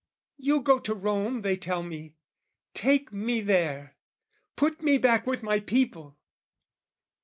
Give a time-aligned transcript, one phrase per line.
[0.39, 2.15] "You go to Rome, they tell me:
[2.73, 3.97] take me there,
[4.55, 6.17] "Put me back with my people!"